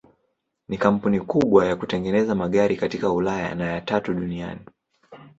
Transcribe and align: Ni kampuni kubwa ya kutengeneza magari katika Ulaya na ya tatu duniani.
Ni 0.69 0.77
kampuni 0.77 1.19
kubwa 1.19 1.65
ya 1.65 1.75
kutengeneza 1.75 2.35
magari 2.35 2.75
katika 2.77 3.11
Ulaya 3.11 3.55
na 3.55 3.65
ya 3.71 3.81
tatu 3.81 4.13
duniani. 4.13 4.61